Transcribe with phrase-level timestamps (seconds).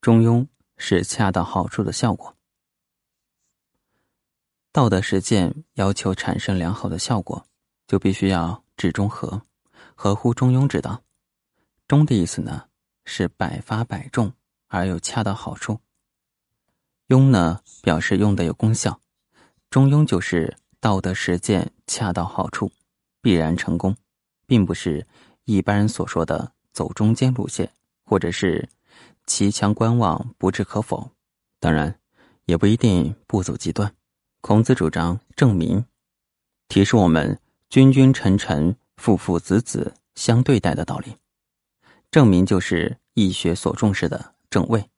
[0.00, 0.46] 中庸
[0.78, 2.34] 是恰到好处的效果。
[4.72, 7.44] 道德实践要求产生良好的效果，
[7.86, 9.42] 就必须要至中和，
[9.94, 11.02] 合乎中庸之道。
[11.86, 12.66] 中的意思呢，
[13.04, 14.32] 是百发百中
[14.68, 15.78] 而又恰到好处。
[17.08, 18.98] 庸呢，表示用的有功效。
[19.68, 22.72] 中庸就是道德实践恰到好处，
[23.20, 23.94] 必然成功，
[24.46, 25.06] 并不是
[25.44, 27.70] 一般人所说的走中间路线，
[28.04, 28.66] 或者是
[29.30, 31.08] 骑墙观望不置可否。
[31.60, 32.00] 当然，
[32.46, 33.94] 也不一定不走极端。
[34.40, 35.84] 孔子主张正名，
[36.66, 41.14] 提示我们君君臣臣、父父子子相对待的道理。
[42.10, 44.90] 正名就是易学所重视的正位。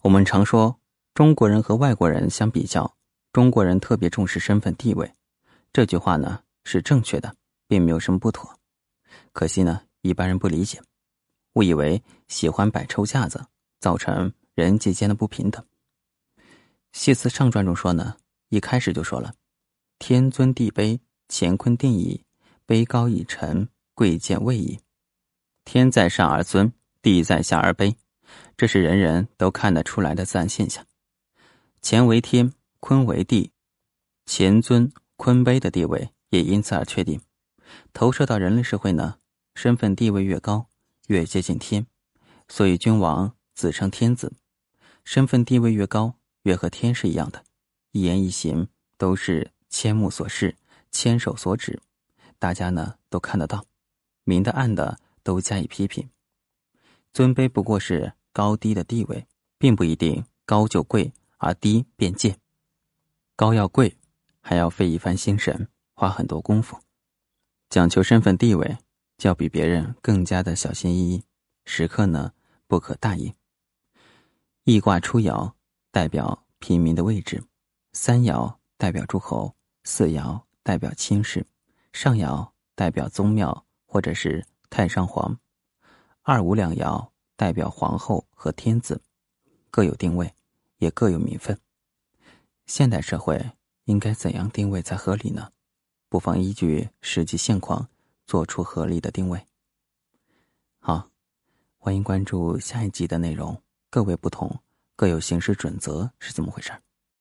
[0.00, 0.76] 我们常说
[1.14, 2.96] 中国人和外国人相比较，
[3.32, 5.14] 中国人特别重视身份地位。
[5.72, 7.36] 这句话呢是正确的，
[7.68, 8.58] 并没有什么不妥。
[9.32, 10.82] 可惜呢一般人不理解，
[11.52, 13.46] 误以为喜欢摆臭架子，
[13.82, 15.66] 造成人际间的不平等。
[16.92, 18.16] 谢辞上传中说呢。
[18.48, 19.32] 一开始就说了
[19.98, 22.22] ：“天尊地卑，乾坤定矣；
[22.66, 24.78] 卑高以臣，贵贱位矣。
[25.64, 26.70] 天在上而尊，
[27.00, 27.96] 地在下而卑，
[28.58, 30.86] 这是人人都看得出来的自然现象。
[31.80, 33.52] 乾为天，坤为地，
[34.26, 37.18] 乾尊坤卑的地位也因此而确定。
[37.94, 39.16] 投射到人类社会呢，
[39.54, 40.66] 身份地位越高，
[41.06, 41.86] 越接近天，
[42.48, 44.32] 所以君王自称天子。
[45.04, 47.44] 身份地位越高，越和天是一样的。”
[47.92, 50.56] 一言一行都是千目所视，
[50.90, 51.80] 千手所指，
[52.38, 53.66] 大家呢都看得到，
[54.24, 56.08] 明的暗的都加以批评。
[57.12, 59.26] 尊卑不过是高低的地位，
[59.58, 62.38] 并不一定高就贵，而低便贱。
[63.36, 63.98] 高要贵，
[64.40, 66.78] 还要费一番心神，花很多功夫，
[67.68, 68.78] 讲求身份地位，
[69.18, 71.24] 就要比别人更加的小心翼翼，
[71.66, 72.32] 时刻呢
[72.66, 73.34] 不可大意。
[74.64, 75.52] 易卦初爻
[75.90, 77.42] 代表平民的位置。
[77.94, 81.44] 三爻代表诸侯，四爻代表卿士，
[81.92, 85.36] 上爻代表宗庙或者是太上皇，
[86.22, 89.02] 二五两爻代表皇后和天子，
[89.68, 90.32] 各有定位，
[90.78, 91.58] 也各有名分。
[92.66, 93.44] 现代社会
[93.86, 95.50] 应该怎样定位才合理呢？
[96.08, 97.88] 不妨依据实际现况
[98.28, 99.44] 做出合理的定位。
[100.78, 101.10] 好，
[101.78, 103.60] 欢迎关注下一集的内容。
[103.92, 104.58] 各位不同，
[104.96, 106.72] 各有行事准则是怎么回事？